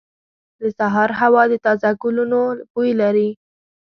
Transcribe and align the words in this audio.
•د 0.59 0.61
سهار 0.77 1.09
هوا 1.19 1.43
د 1.51 1.53
تازه 1.65 1.89
ګلونو 2.01 2.39
بوی 2.71 2.91
لري. 3.01 3.29